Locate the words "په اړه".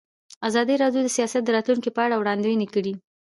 1.93-2.15